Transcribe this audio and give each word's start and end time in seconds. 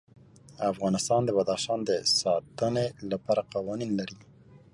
افغانستان 0.71 1.21
د 1.25 1.29
بدخشان 1.37 1.79
د 1.89 1.91
ساتنې 2.19 2.87
لپاره 3.11 3.41
قوانین 3.53 3.91
لري. 3.99 4.17